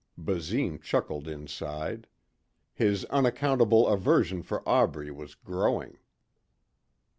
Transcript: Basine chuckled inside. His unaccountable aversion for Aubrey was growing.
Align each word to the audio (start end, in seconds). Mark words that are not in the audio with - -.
Basine 0.17 0.79
chuckled 0.79 1.27
inside. 1.27 2.07
His 2.73 3.05
unaccountable 3.11 3.87
aversion 3.87 4.41
for 4.41 4.67
Aubrey 4.67 5.11
was 5.11 5.35
growing. 5.35 5.99